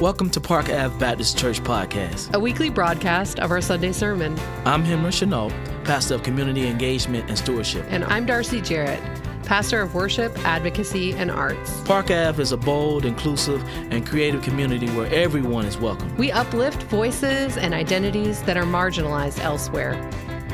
[0.00, 4.38] Welcome to Park Ave Baptist Church Podcast, a weekly broadcast of our Sunday sermon.
[4.66, 5.48] I'm Henry Chenault,
[5.84, 7.86] pastor of community engagement and stewardship.
[7.88, 9.00] And I'm Darcy Jarrett,
[9.44, 11.80] pastor of worship, advocacy, and arts.
[11.84, 16.14] Park Ave is a bold, inclusive, and creative community where everyone is welcome.
[16.18, 19.94] We uplift voices and identities that are marginalized elsewhere.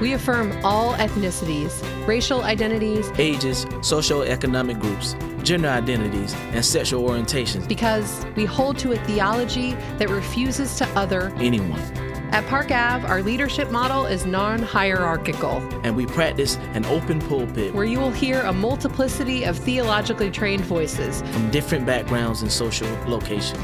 [0.00, 5.14] We affirm all ethnicities, racial identities, ages, socioeconomic groups,
[5.44, 7.68] gender identities, and sexual orientations.
[7.68, 11.80] Because we hold to a theology that refuses to other anyone.
[12.32, 15.58] At Park Ave, our leadership model is non hierarchical.
[15.84, 20.64] And we practice an open pulpit where you will hear a multiplicity of theologically trained
[20.64, 23.60] voices from different backgrounds and social locations.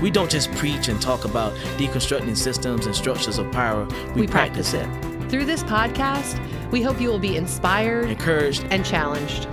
[0.00, 3.84] We don't just preach and talk about deconstructing systems and structures of power,
[4.14, 5.13] we, we practice, practice it.
[5.34, 6.38] Through this podcast,
[6.70, 9.48] we hope you will be inspired, encouraged, and challenged.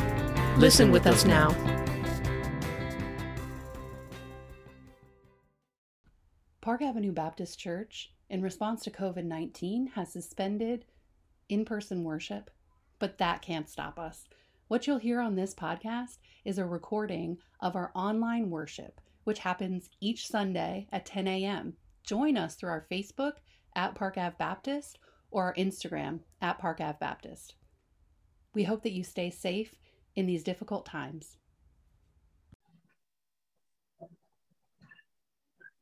[0.59, 1.49] Listen, Listen with, with, us now.
[1.49, 1.95] now.
[6.61, 10.85] Park Avenue Baptist Church, in response to COVID 19, has suspended
[11.49, 12.51] in person worship,
[12.99, 14.25] but that can't stop us.
[14.67, 19.89] What you'll hear on this podcast is a recording of our online worship, which happens
[19.99, 21.73] each Sunday at 10 a.m.
[22.03, 23.37] Join us through our Facebook
[23.75, 24.99] at Park Ave Baptist
[25.31, 27.55] or our Instagram at Park Ave Baptist.
[28.53, 29.73] We hope that you stay safe
[30.15, 31.37] in these difficult times.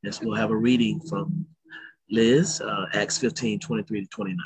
[0.03, 1.45] Yes, we'll have a reading from
[2.09, 4.37] Liz, uh, Acts 15 23 to 29.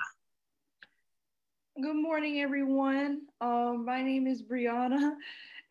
[1.81, 3.21] Good morning, everyone.
[3.39, 5.13] Um, my name is Brianna,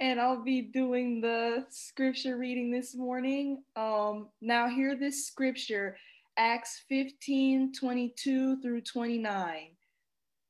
[0.01, 3.63] and I'll be doing the scripture reading this morning.
[3.77, 5.97] Um, now, hear this scripture
[6.37, 9.77] Acts 15 22 through 29.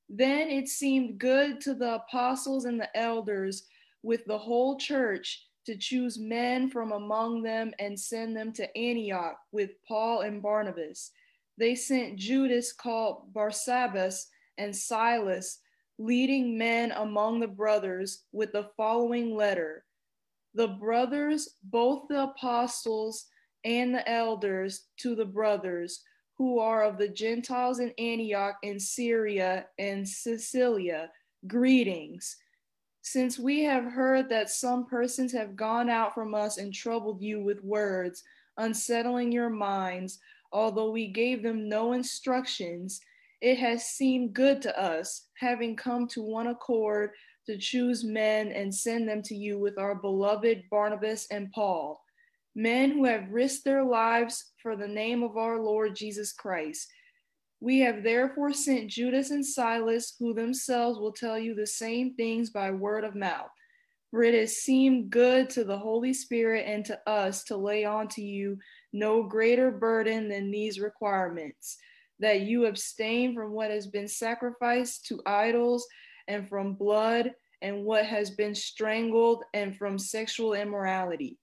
[0.09, 3.67] Then it seemed good to the apostles and the elders
[4.03, 9.37] with the whole church to choose men from among them and send them to Antioch
[9.53, 11.13] with Paul and Barnabas.
[11.59, 14.27] They sent Judas called Barsabbas
[14.59, 15.61] and Silas,
[15.99, 19.85] leading men among the brothers, with the following letter
[20.55, 23.27] The brothers, both the apostles,
[23.65, 26.03] and the elders to the brothers
[26.39, 31.11] who are of the Gentiles in Antioch and Syria and Cilicia,
[31.47, 32.37] greetings.
[33.03, 37.43] Since we have heard that some persons have gone out from us and troubled you
[37.43, 38.23] with words,
[38.59, 40.19] unsettling your minds,
[40.53, 43.01] although we gave them no instructions,
[43.41, 47.11] it has seemed good to us, having come to one accord,
[47.47, 52.02] to choose men and send them to you with our beloved Barnabas and Paul
[52.55, 56.89] men who have risked their lives for the name of our Lord Jesus Christ.
[57.61, 62.51] We have therefore sent Judas and Silas, who themselves will tell you the same things
[62.51, 63.51] by word of mouth.
[64.11, 68.09] For it has seemed good to the Holy Spirit and to us to lay on
[68.09, 68.59] to you
[68.93, 71.79] no greater burden than these requirements
[72.19, 75.87] that you abstain from what has been sacrificed to idols,
[76.29, 77.33] and from blood,
[77.63, 81.39] and what has been strangled, and from sexual immorality.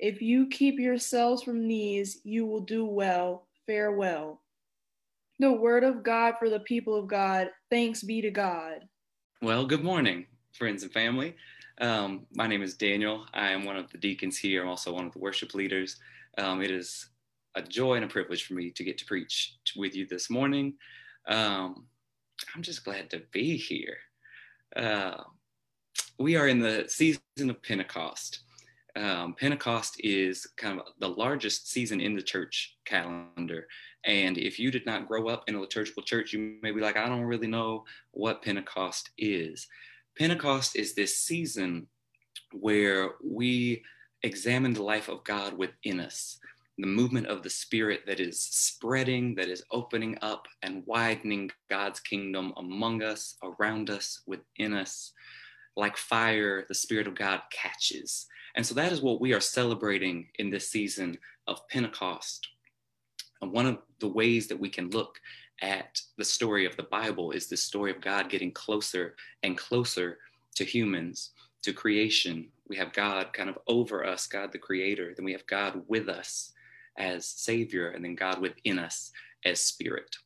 [0.00, 3.46] If you keep yourselves from these, you will do well.
[3.66, 4.40] Farewell.
[5.40, 7.50] The word of God for the people of God.
[7.68, 8.88] Thanks be to God.
[9.42, 10.24] Well, good morning,
[10.54, 11.36] friends and family.
[11.82, 13.26] Um, my name is Daniel.
[13.34, 14.62] I am one of the deacons here.
[14.62, 15.96] I'm also one of the worship leaders.
[16.38, 17.10] Um, it is
[17.54, 20.76] a joy and a privilege for me to get to preach with you this morning.
[21.28, 21.84] Um,
[22.56, 23.98] I'm just glad to be here.
[24.74, 25.24] Uh,
[26.18, 28.44] we are in the season of Pentecost
[28.96, 33.66] um, Pentecost is kind of the largest season in the church calendar.
[34.04, 36.96] And if you did not grow up in a liturgical church, you may be like,
[36.96, 39.66] I don't really know what Pentecost is.
[40.18, 41.86] Pentecost is this season
[42.52, 43.82] where we
[44.22, 46.38] examine the life of God within us,
[46.78, 52.00] the movement of the Spirit that is spreading, that is opening up and widening God's
[52.00, 55.12] kingdom among us, around us, within us.
[55.76, 60.28] Like fire, the Spirit of God catches and so that is what we are celebrating
[60.38, 62.48] in this season of Pentecost.
[63.42, 65.20] And one of the ways that we can look
[65.62, 70.18] at the story of the Bible is the story of God getting closer and closer
[70.56, 71.30] to humans,
[71.62, 72.48] to creation.
[72.68, 75.12] We have God kind of over us, God the creator.
[75.14, 76.52] Then we have God with us
[76.98, 79.12] as Savior, and then God within us
[79.44, 80.16] as Spirit.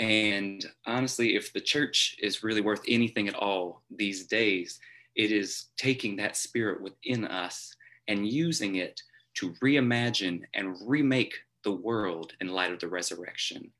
[0.00, 4.80] And honestly, if the church is really worth anything at all these days,
[5.16, 7.74] it is taking that spirit within us
[8.08, 9.00] and using it
[9.34, 11.34] to reimagine and remake
[11.64, 13.70] the world in light of the resurrection.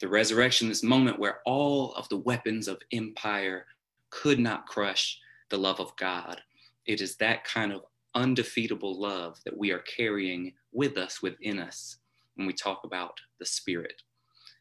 [0.00, 3.66] The resurrection, this moment where all of the weapons of empire
[4.10, 5.18] could not crush
[5.50, 6.40] the love of God.
[6.86, 7.82] It is that kind of
[8.14, 11.98] undefeatable love that we are carrying with us, within us,
[12.34, 14.02] when we talk about the Spirit.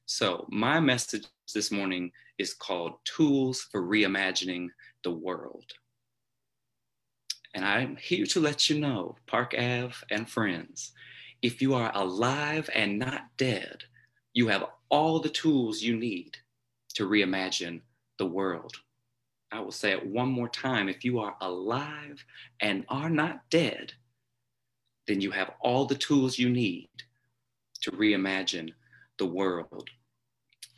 [0.06, 4.68] So, my message this morning is called Tools for Reimagining
[5.04, 5.72] the World.
[7.56, 10.92] And I'm here to let you know, Park Ave and friends,
[11.42, 13.86] if you are alive and not dead,
[14.34, 16.38] you have all the tools you need
[16.96, 17.80] to reimagine
[18.20, 18.74] the world.
[19.54, 20.90] I will say it one more time.
[20.90, 22.26] If you are alive
[22.60, 23.94] and are not dead,
[25.08, 26.90] then you have all the tools you need
[27.84, 28.74] to reimagine
[29.18, 29.90] the world.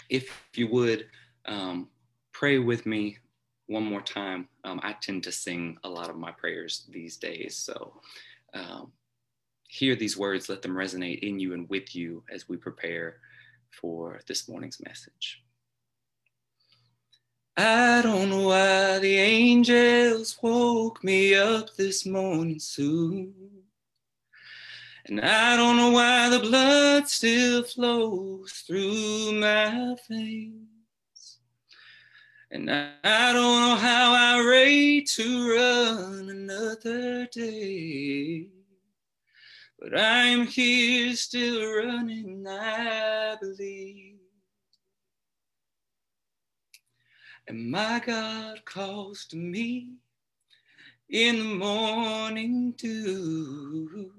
[0.10, 1.08] If you would
[1.46, 1.88] um,
[2.34, 3.18] pray with me
[3.68, 7.58] one more time, um, I tend to sing a lot of my prayers these days.
[7.58, 8.02] So
[8.54, 8.92] um,
[9.68, 13.18] hear these words, let them resonate in you and with you as we prepare
[13.70, 15.44] for this morning's message.
[17.58, 23.34] I don't know why the angels woke me up this morning soon.
[25.08, 30.77] And I don't know why the blood still flows through my veins.
[32.50, 38.48] And I don't know how I rate to run another day.
[39.78, 44.16] But I'm here still running, I believe.
[47.50, 49.96] And my God calls to me
[51.10, 54.12] in the morning dew.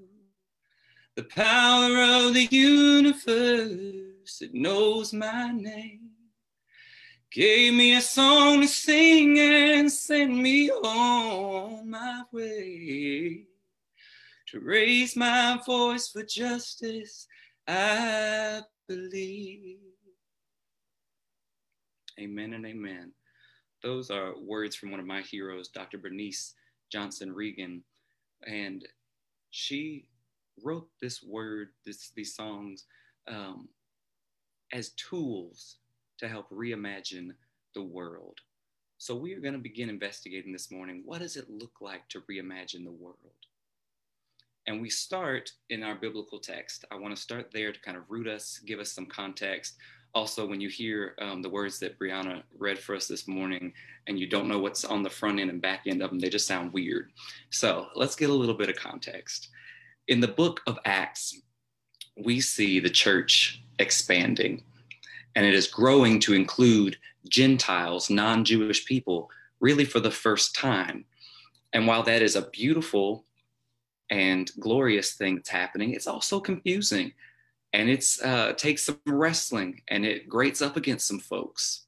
[1.16, 6.10] The power of the universe that knows my name
[7.30, 13.44] gave me a song to sing and sent me on my way
[14.46, 17.26] to raise my voice for justice.
[17.66, 19.76] I believe.
[22.19, 23.12] Amen and amen.
[23.82, 25.98] Those are words from one of my heroes, Dr.
[25.98, 26.54] Bernice
[26.90, 27.82] Johnson Reagon.
[28.46, 28.88] And
[29.50, 30.06] she
[30.64, 32.86] wrote this word, this, these songs,
[33.28, 33.69] um,
[34.72, 35.76] as tools
[36.19, 37.31] to help reimagine
[37.75, 38.38] the world.
[38.99, 41.03] So we are going to begin investigating this morning.
[41.05, 43.17] What does it look like to reimagine the world?
[44.67, 46.85] And we start in our biblical text.
[46.91, 49.75] I want to start there to kind of root us, give us some context
[50.15, 53.73] also when you hear um, the words that Brianna read for us this morning
[54.06, 56.31] and you don't know what's on the front end and back end of them, they
[56.31, 57.12] just sound weird.
[57.50, 59.49] So let's get a little bit of context.
[60.09, 61.41] In the book of Acts,
[62.25, 64.64] we see the church expanding
[65.38, 66.99] and it is growing to include
[67.29, 69.31] Gentiles, non Jewish people,
[69.61, 71.05] really for the first time.
[71.73, 73.25] And while that is a beautiful
[74.11, 77.12] and glorious thing that's happening, it's also confusing
[77.73, 81.85] and it's uh, takes some wrestling and it grates up against some folks.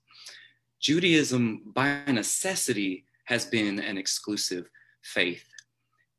[0.79, 4.70] Judaism, by necessity, has been an exclusive
[5.02, 5.49] faith.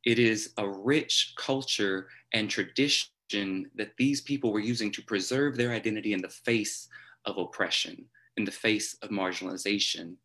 [0.03, 5.71] It is a rich culture and tradition that these people were using to preserve their
[5.71, 6.89] identity in the face
[7.25, 8.05] of oppression,
[8.37, 10.15] in the face of marginalization.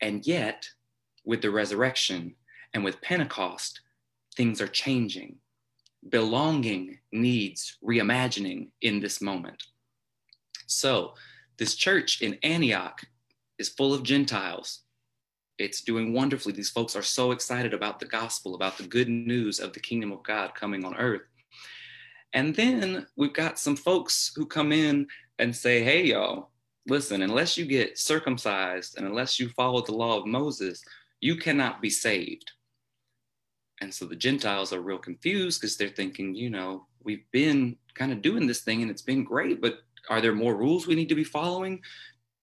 [0.00, 0.68] And yet,
[1.24, 2.34] with the resurrection
[2.72, 3.80] and with Pentecost,
[4.36, 5.38] things are changing
[6.08, 9.62] belonging needs reimagining in this moment.
[10.66, 11.14] So,
[11.56, 13.00] this church in Antioch
[13.58, 14.80] is full of Gentiles.
[15.58, 16.52] It's doing wonderfully.
[16.52, 20.10] These folks are so excited about the gospel, about the good news of the kingdom
[20.10, 21.22] of God coming on earth.
[22.32, 25.06] And then we've got some folks who come in
[25.38, 26.50] and say, hey, y'all,
[26.86, 30.84] listen, unless you get circumcised and unless you follow the law of Moses,
[31.20, 32.52] you cannot be saved.
[33.80, 38.12] And so the Gentiles are real confused because they're thinking, you know, we've been kind
[38.12, 41.08] of doing this thing and it's been great, but are there more rules we need
[41.08, 41.80] to be following?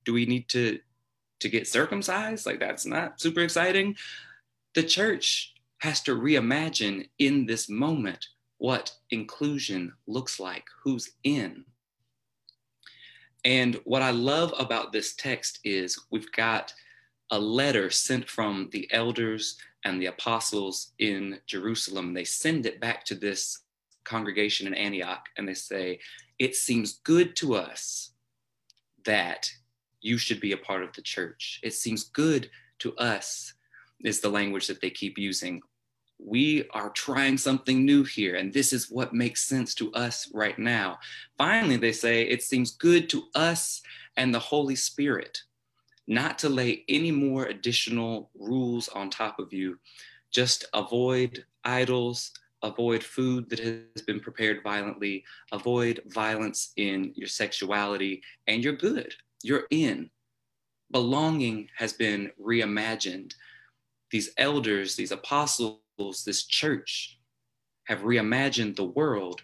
[0.05, 0.79] Do we need to
[1.39, 2.45] to get circumcised?
[2.45, 3.95] Like that's not super exciting.
[4.75, 8.25] The church has to reimagine in this moment
[8.57, 11.65] what inclusion looks like, who's in.
[13.43, 16.73] And what I love about this text is we've got
[17.31, 22.13] a letter sent from the elders and the apostles in Jerusalem.
[22.13, 23.59] They send it back to this
[24.03, 25.99] congregation in Antioch and they say,
[26.37, 28.11] It seems good to us
[29.05, 29.49] that
[30.01, 31.59] you should be a part of the church.
[31.63, 33.53] It seems good to us,
[34.03, 35.61] is the language that they keep using.
[36.23, 40.57] We are trying something new here, and this is what makes sense to us right
[40.57, 40.99] now.
[41.37, 43.81] Finally, they say, It seems good to us
[44.17, 45.41] and the Holy Spirit
[46.07, 49.79] not to lay any more additional rules on top of you.
[50.31, 52.31] Just avoid idols,
[52.63, 59.13] avoid food that has been prepared violently, avoid violence in your sexuality, and you're good.
[59.43, 60.09] You're in.
[60.91, 63.33] Belonging has been reimagined.
[64.11, 67.19] These elders, these apostles, this church,
[67.85, 69.41] have reimagined the world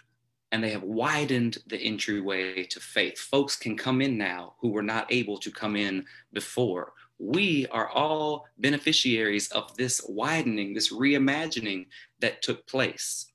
[0.51, 3.17] and they have widened the entryway to faith.
[3.17, 6.93] Folks can come in now who were not able to come in before.
[7.19, 11.87] We are all beneficiaries of this widening, this reimagining
[12.21, 13.31] that took place.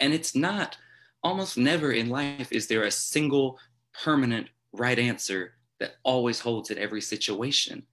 [0.00, 0.76] And it's not,
[1.22, 3.58] almost never in life is there a single
[4.02, 7.86] permanent right answer that always holds at every situation.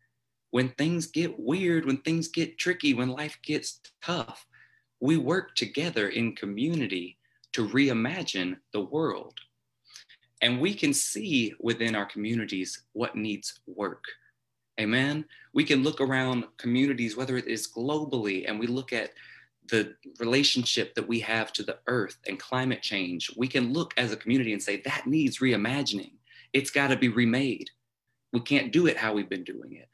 [0.51, 4.45] When things get weird, when things get tricky, when life gets tough,
[4.99, 7.17] we work together in community
[7.53, 9.39] to reimagine the world.
[10.41, 14.03] And we can see within our communities what needs work.
[14.79, 15.25] Amen.
[15.53, 19.11] We can look around communities, whether it is globally, and we look at
[19.69, 23.29] the relationship that we have to the earth and climate change.
[23.35, 26.13] We can look as a community and say that needs reimagining.
[26.53, 27.69] It's got to be remade.
[28.31, 29.89] We can't do it how we've been doing it.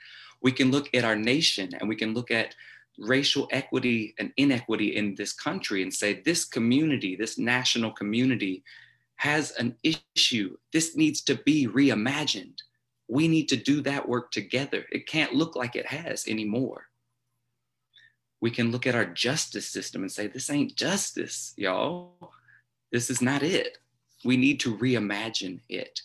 [0.45, 2.53] We can look at our nation and we can look at
[2.99, 8.63] racial equity and inequity in this country and say this community, this national community,
[9.15, 10.55] has an issue.
[10.71, 12.59] This needs to be reimagined.
[13.07, 14.85] We need to do that work together.
[14.91, 16.89] It can't look like it has anymore.
[18.39, 22.33] We can look at our justice system and say, this ain't justice, y'all.
[22.91, 23.79] This is not it.
[24.23, 26.01] We need to reimagine it.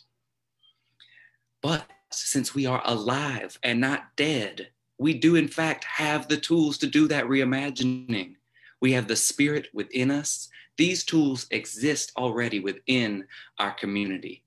[1.61, 6.79] But since we are alive and not dead, we do in fact have the tools
[6.79, 8.35] to do that reimagining.
[8.81, 10.49] We have the spirit within us.
[10.77, 13.27] These tools exist already within
[13.59, 14.45] our community.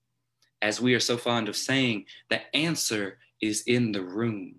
[0.61, 4.55] As we are so fond of saying, the answer is in the room.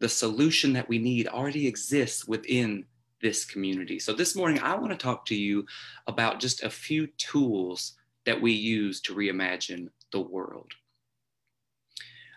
[0.00, 2.84] The solution that we need already exists within
[3.20, 3.98] this community.
[3.98, 5.64] So this morning, I want to talk to you
[6.06, 7.94] about just a few tools
[8.26, 10.72] that we use to reimagine the world.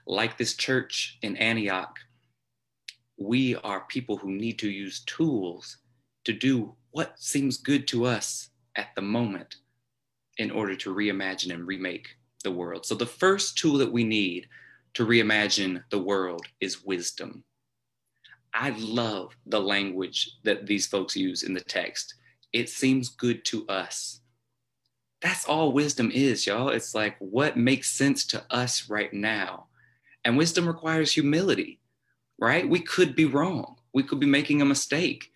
[0.07, 1.97] Like this church in Antioch,
[3.17, 5.77] we are people who need to use tools
[6.25, 9.55] to do what seems good to us at the moment
[10.37, 12.07] in order to reimagine and remake
[12.43, 12.85] the world.
[12.85, 14.47] So, the first tool that we need
[14.95, 17.43] to reimagine the world is wisdom.
[18.53, 22.15] I love the language that these folks use in the text.
[22.53, 24.21] It seems good to us.
[25.21, 26.69] That's all wisdom is, y'all.
[26.69, 29.67] It's like what makes sense to us right now.
[30.25, 31.79] And wisdom requires humility
[32.37, 32.67] right?
[32.67, 33.77] We could be wrong.
[33.93, 35.31] We could be making a mistake.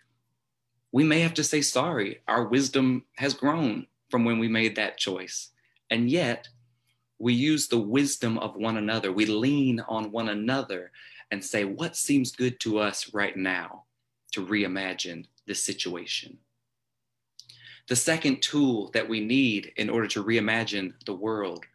[0.91, 2.21] We may have to say sorry.
[2.27, 5.49] Our wisdom has grown from when we made that choice.
[5.91, 6.47] And yet,
[7.19, 9.11] we use the wisdom of one another.
[9.11, 10.91] We lean on one another
[11.31, 13.83] and say, what seems good to us right now
[14.31, 16.37] to reimagine this situation?
[17.87, 21.65] The second tool that we need in order to reimagine the world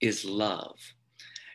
[0.00, 0.76] is love.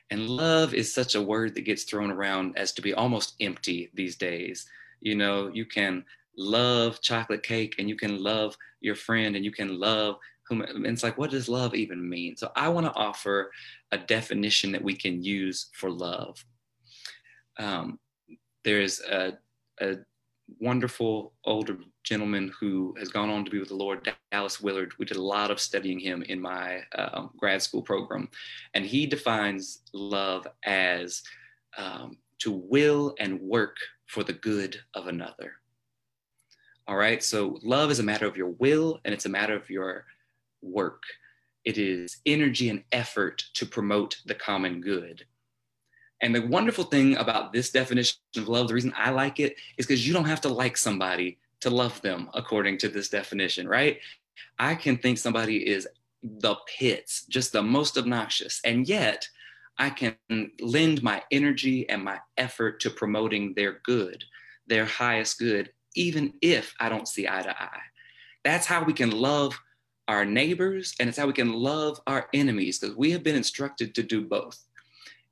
[0.09, 3.89] And love is such a word that gets thrown around as to be almost empty
[3.93, 4.65] these days.
[5.01, 6.05] You know, you can
[6.37, 11.03] love chocolate cake and you can love your friend and you can love whom it's
[11.03, 13.51] like what does love even mean so i want to offer
[13.91, 16.45] a definition that we can use for love
[17.59, 17.99] um,
[18.63, 19.33] there's a,
[19.81, 19.95] a
[20.59, 24.93] wonderful older gentleman who has gone on to be with the Lord, Dallas Willard.
[24.97, 28.29] We did a lot of studying him in my um, grad school program.
[28.73, 31.23] And he defines love as
[31.77, 35.53] um, to will and work for the good of another.
[36.87, 39.69] All right, so love is a matter of your will and it's a matter of
[39.69, 40.05] your
[40.61, 41.03] work.
[41.65, 45.25] It is energy and effort to promote the common good.
[46.21, 49.85] And the wonderful thing about this definition of love, the reason I like it is
[49.85, 53.99] because you don't have to like somebody to love them according to this definition, right?
[54.59, 55.87] I can think somebody is
[56.23, 59.27] the pits, just the most obnoxious, and yet
[59.77, 60.15] I can
[60.59, 64.23] lend my energy and my effort to promoting their good,
[64.65, 67.81] their highest good, even if I don't see eye to eye.
[68.43, 69.59] That's how we can love
[70.07, 73.93] our neighbors and it's how we can love our enemies because we have been instructed
[73.95, 74.66] to do both.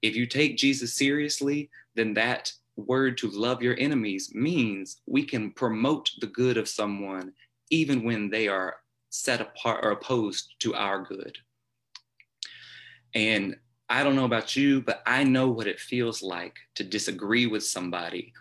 [0.05, 5.49] If you take Jesus seriously, then that word to love your enemies means we can
[5.49, 7.33] promote the good of someone
[7.71, 8.75] even when they are
[9.09, 11.39] set apart or opposed to our good.
[13.15, 13.55] And
[13.89, 17.65] I don't know about you, but I know what it feels like to disagree with
[17.65, 18.31] somebody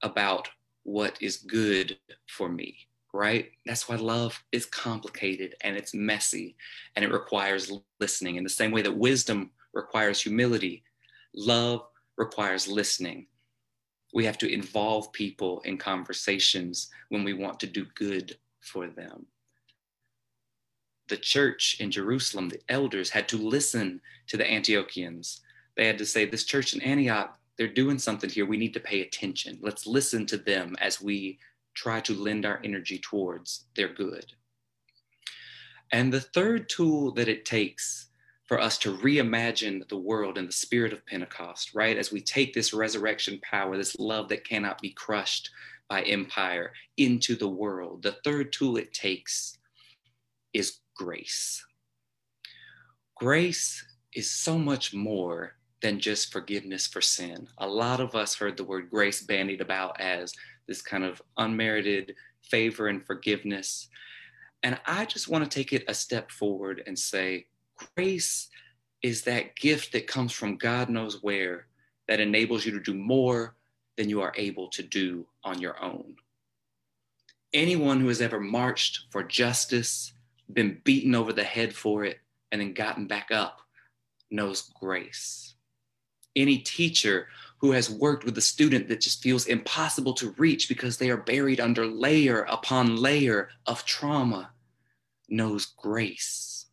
[0.00, 0.48] about
[0.84, 2.74] what is good for me,
[3.12, 3.50] right?
[3.66, 6.56] That's why love is complicated and it's messy
[6.96, 8.36] and it requires listening.
[8.36, 10.82] In the same way that wisdom requires humility
[11.34, 11.82] Love
[12.16, 13.26] requires listening.
[14.12, 19.26] We have to involve people in conversations when we want to do good for them.
[21.08, 25.40] The church in Jerusalem, the elders had to listen to the Antiochians.
[25.76, 28.46] They had to say, This church in Antioch, they're doing something here.
[28.46, 29.58] We need to pay attention.
[29.60, 31.38] Let's listen to them as we
[31.74, 34.32] try to lend our energy towards their good.
[35.90, 38.08] And the third tool that it takes
[38.46, 41.96] for us to reimagine the world in the spirit of Pentecost, right?
[41.96, 45.50] As we take this resurrection power, this love that cannot be crushed
[45.88, 49.58] by empire into the world, the third tool it takes
[50.52, 51.64] is grace.
[53.16, 53.84] Grace
[54.14, 57.48] is so much more than just forgiveness for sin.
[57.58, 60.32] A lot of us heard the word grace bandied about as
[60.66, 63.88] this kind of unmerited favor and forgiveness.
[64.62, 67.46] And I just want to take it a step forward and say,
[67.94, 68.48] grace
[69.02, 71.66] is that gift that comes from God knows where
[72.08, 73.56] that enables you to do more
[73.96, 76.16] than you are able to do on your own.
[77.52, 80.12] Anyone who has ever marched for justice,
[80.52, 82.18] been beaten over the head for it,
[82.50, 83.60] and then gotten back up
[84.30, 85.52] knows grace
[86.36, 90.96] any teacher who has worked with a student that just feels impossible to reach because
[90.96, 94.50] they are buried under layer upon layer of trauma
[95.28, 96.66] knows grace.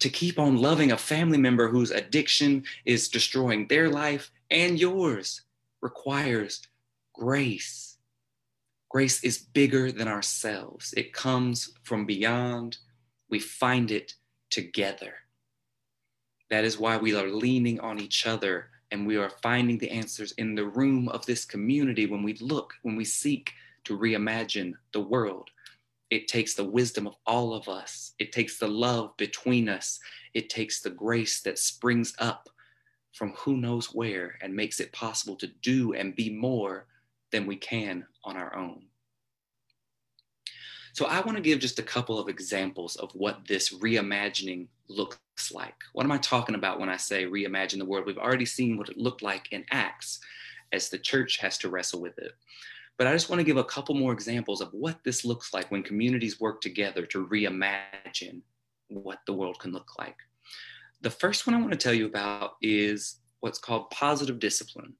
[0.00, 5.42] To keep on loving a family member whose addiction is destroying their life and yours
[5.80, 6.62] requires
[7.12, 7.98] grace.
[8.90, 12.78] Grace is bigger than ourselves, it comes from beyond.
[13.28, 14.14] We find it
[14.50, 15.14] together.
[16.48, 20.32] That is why we are leaning on each other and we are finding the answers
[20.32, 23.52] in the room of this community when we look, when we seek
[23.84, 25.50] to reimagine the world.
[26.10, 30.00] It takes the wisdom of all of us, it takes the love between us,
[30.34, 32.48] it takes the grace that springs up
[33.12, 36.86] from who knows where and makes it possible to do and be more
[37.32, 38.84] than we can on our own.
[40.92, 45.18] So I want to give just a couple of examples of what this reimagining looks
[45.52, 45.76] like.
[45.92, 48.06] What am I talking about when I say reimagine the world?
[48.06, 50.20] We've already seen what it looked like in Acts
[50.72, 52.32] as the church has to wrestle with it.
[52.98, 55.70] But I just want to give a couple more examples of what this looks like
[55.70, 58.42] when communities work together to reimagine
[58.88, 60.16] what the world can look like.
[61.00, 64.94] The first one I want to tell you about is what's called positive discipline.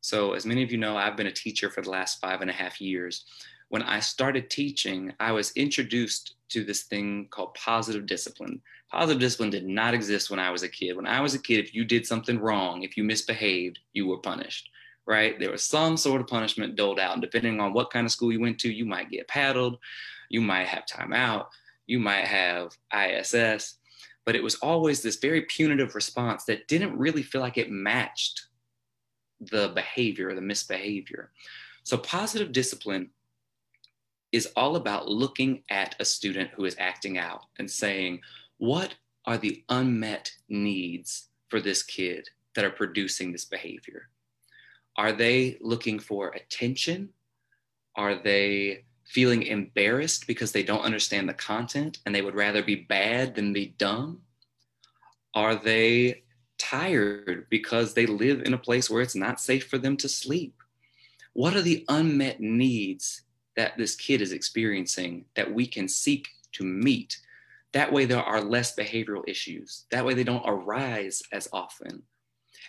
[0.00, 2.50] So, as many of you know, I've been a teacher for the last five and
[2.50, 3.24] a half years
[3.72, 8.60] when I started teaching, I was introduced to this thing called positive discipline.
[8.90, 10.94] Positive discipline did not exist when I was a kid.
[10.94, 14.18] When I was a kid, if you did something wrong, if you misbehaved, you were
[14.18, 14.68] punished,
[15.06, 15.38] right?
[15.38, 17.12] There was some sort of punishment doled out.
[17.12, 19.78] And depending on what kind of school you went to, you might get paddled,
[20.28, 21.48] you might have time out,
[21.86, 23.78] you might have ISS.
[24.24, 28.46] But it was always this very punitive response that didn't really feel like it matched
[29.50, 31.32] the behavior, or the misbehavior.
[31.82, 33.10] So, positive discipline
[34.30, 38.20] is all about looking at a student who is acting out and saying,
[38.58, 38.94] what
[39.26, 44.08] are the unmet needs for this kid that are producing this behavior?
[44.96, 47.10] Are they looking for attention?
[47.96, 52.76] Are they feeling embarrassed because they don't understand the content and they would rather be
[52.76, 54.22] bad than be dumb?
[55.34, 56.22] Are they
[56.58, 60.54] tired because they live in a place where it's not safe for them to sleep?
[61.32, 63.22] What are the unmet needs
[63.56, 67.18] that this kid is experiencing that we can seek to meet.
[67.72, 69.84] That way, there are less behavioral issues.
[69.90, 72.02] That way, they don't arise as often.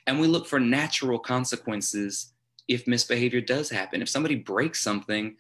[0.08, 2.34] And we look for natural consequences
[2.68, 4.02] if misbehavior does happen.
[4.02, 5.36] If somebody breaks something,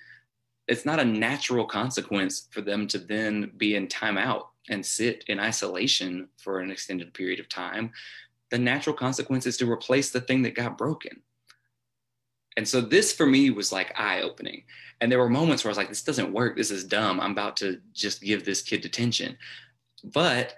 [0.67, 5.39] it's not a natural consequence for them to then be in timeout and sit in
[5.39, 7.91] isolation for an extended period of time.
[8.49, 11.21] The natural consequence is to replace the thing that got broken.
[12.55, 14.63] And so this for me was like eye opening.
[15.01, 16.55] And there were moments where I was like, this doesn't work.
[16.55, 17.19] This is dumb.
[17.19, 19.37] I'm about to just give this kid detention.
[20.03, 20.55] But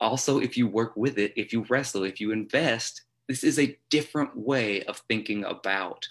[0.00, 3.78] also, if you work with it, if you wrestle, if you invest, this is a
[3.90, 6.06] different way of thinking about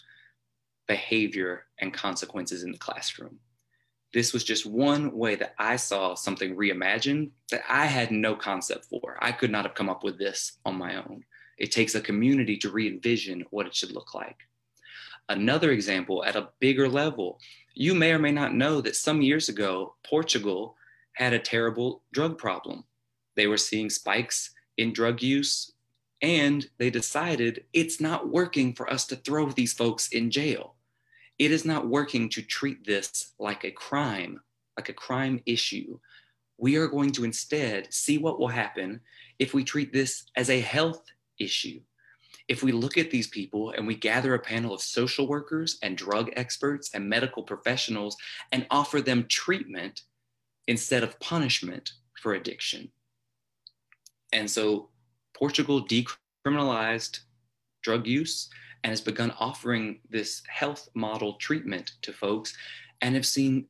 [0.87, 3.39] behavior and consequences in the classroom.
[4.13, 8.85] This was just one way that I saw something reimagined that I had no concept
[8.85, 9.17] for.
[9.21, 11.23] I could not have come up with this on my own.
[11.57, 14.37] It takes a community to re envision what it should look like.
[15.29, 17.39] Another example at a bigger level,
[17.73, 20.75] you may or may not know that some years ago, Portugal
[21.13, 22.83] had a terrible drug problem.
[23.35, 25.72] They were seeing spikes in drug use,
[26.23, 30.73] and they decided it's not working for us to throw these folks in jail.
[31.37, 34.39] It is not working to treat this like a crime,
[34.77, 35.99] like a crime issue.
[36.57, 39.01] We are going to instead see what will happen
[39.37, 41.03] if we treat this as a health
[41.39, 41.81] issue
[42.47, 45.97] if we look at these people and we gather a panel of social workers and
[45.97, 48.17] drug experts and medical professionals
[48.51, 50.01] and offer them treatment
[50.67, 52.91] instead of punishment for addiction.
[54.31, 54.89] And so
[55.43, 57.19] Portugal decriminalized
[57.81, 58.49] drug use
[58.81, 62.55] and has begun offering this health model treatment to folks.
[63.01, 63.67] and have seen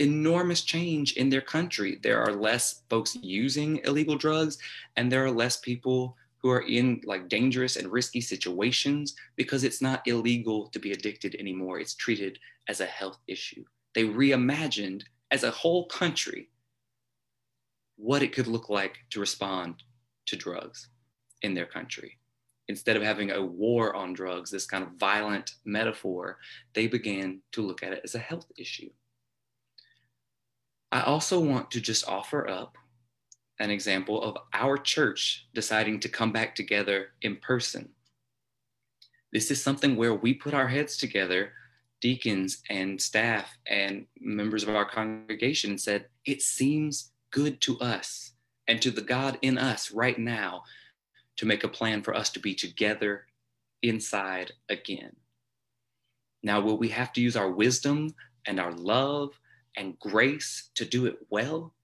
[0.00, 2.00] enormous change in their country.
[2.02, 4.58] There are less folks using illegal drugs,
[4.96, 9.80] and there are less people who are in like dangerous and risky situations because it's
[9.80, 11.78] not illegal to be addicted anymore.
[11.78, 13.64] It's treated as a health issue.
[13.94, 16.50] They reimagined as a whole country
[17.94, 19.84] what it could look like to respond
[20.26, 20.88] to drugs
[21.42, 22.18] in their country.
[22.68, 26.38] Instead of having a war on drugs, this kind of violent metaphor,
[26.74, 28.88] they began to look at it as a health issue.
[30.92, 32.76] I also want to just offer up
[33.58, 37.88] an example of our church deciding to come back together in person.
[39.32, 41.52] This is something where we put our heads together,
[42.00, 48.32] deacons and staff and members of our congregation, and said, It seems good to us
[48.68, 50.64] and to the God in us right now
[51.36, 53.26] to make a plan for us to be together
[53.82, 55.16] inside again.
[56.42, 58.14] Now, will we have to use our wisdom
[58.46, 59.38] and our love
[59.76, 61.74] and grace to do it well?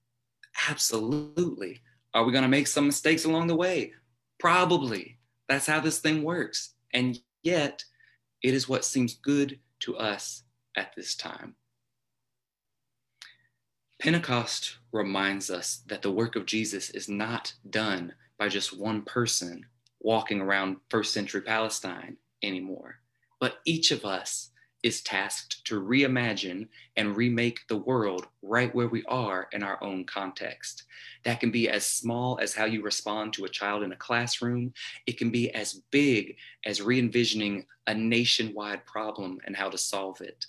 [0.68, 1.80] Absolutely.
[2.14, 3.92] Are we going to make some mistakes along the way?
[4.38, 5.18] Probably.
[5.48, 6.74] That's how this thing works.
[6.92, 7.84] And yet,
[8.42, 10.42] it is what seems good to us
[10.76, 11.54] at this time.
[14.00, 19.66] Pentecost reminds us that the work of Jesus is not done by just one person
[20.00, 22.96] walking around first century Palestine anymore,
[23.40, 24.50] but each of us
[24.84, 30.04] is tasked to reimagine and remake the world right where we are in our own
[30.04, 30.84] context.
[31.24, 34.72] That can be as small as how you respond to a child in a classroom.
[35.06, 40.20] It can be as big as re envisioning a nationwide problem and how to solve
[40.20, 40.46] it.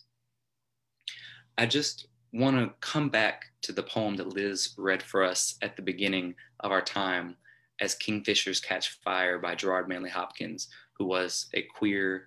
[1.57, 5.75] I just want to come back to the poem that Liz read for us at
[5.75, 7.35] the beginning of our time
[7.81, 12.25] as Kingfishers Catch Fire by Gerard Manley Hopkins, who was a queer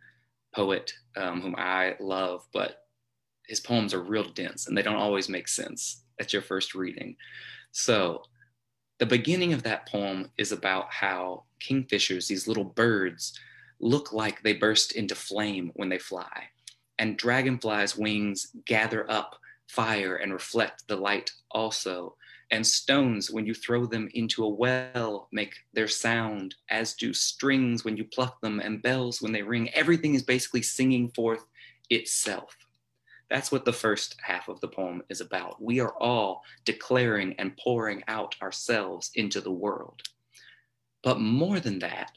[0.54, 2.86] poet um, whom I love, but
[3.46, 7.16] his poems are real dense and they don't always make sense at your first reading.
[7.72, 8.22] So,
[8.98, 13.36] the beginning of that poem is about how kingfishers, these little birds,
[13.80, 16.44] look like they burst into flame when they fly,
[16.98, 22.14] and dragonflies' wings gather up fire and reflect the light also
[22.52, 27.82] and stones, when you throw them into a well, make their sound, as do strings
[27.82, 29.70] when you pluck them, and bells when they ring.
[29.70, 31.46] Everything is basically singing forth
[31.88, 32.54] itself.
[33.30, 35.62] That's what the first half of the poem is about.
[35.62, 40.02] We are all declaring and pouring out ourselves into the world.
[41.02, 42.12] But more than that,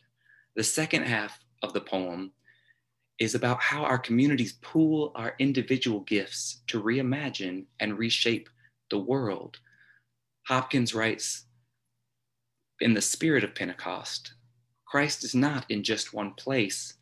[0.57, 2.33] the second half of the poem
[3.19, 8.49] is about how our communities pool our individual gifts to reimagine and reshape
[8.89, 9.59] the world
[10.47, 11.45] Hopkins writes
[12.79, 14.33] In the spirit of Pentecost,
[14.85, 16.93] Christ is not in just one place.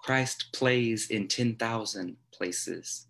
[0.00, 3.06] Christ plays in 10,000 places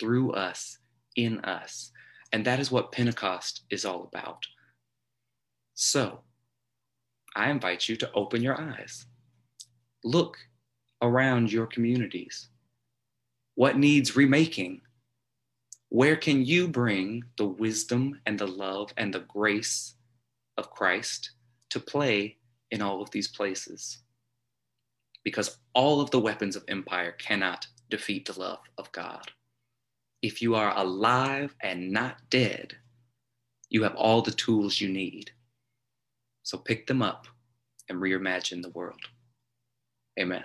[0.00, 0.78] through us,
[1.16, 1.92] in us.
[2.32, 4.42] And that is what Pentecost is all about.
[5.74, 6.20] So,
[7.34, 9.04] I invite you to open your eyes.
[10.02, 10.38] Look
[11.02, 12.48] around your communities.
[13.54, 14.80] What needs remaking?
[15.88, 19.94] Where can you bring the wisdom and the love and the grace
[20.56, 21.30] of Christ
[21.70, 22.38] to play
[22.70, 23.98] in all of these places?
[25.22, 29.30] Because all of the weapons of empire cannot defeat the love of God.
[30.22, 32.76] If you are alive and not dead,
[33.70, 35.30] you have all the tools you need.
[36.42, 37.26] So pick them up
[37.88, 39.00] and reimagine the world.
[40.18, 40.44] Amen.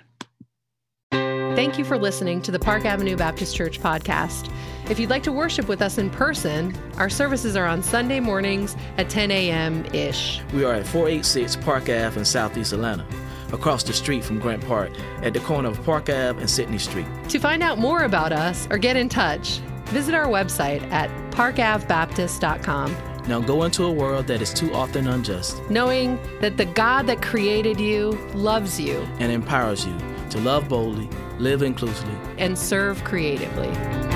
[1.62, 4.52] Thank you for listening to the Park Avenue Baptist Church podcast.
[4.90, 8.76] If you'd like to worship with us in person, our services are on Sunday mornings
[8.98, 9.86] at 10 a.m.
[9.94, 10.42] ish.
[10.56, 13.06] We are at 486 Park Ave in Southeast Atlanta,
[13.54, 14.90] across the street from Grant Park,
[15.22, 17.06] at the corner of Park Ave and Sydney Street.
[17.30, 22.98] To find out more about us or get in touch, visit our website at parkavbaptist.com.
[23.28, 27.22] Now go into a world that is too often unjust, knowing that the God that
[27.22, 29.96] created you loves you and empowers you
[30.32, 31.08] to love boldly,
[31.42, 34.11] live inclusively, and serve creatively.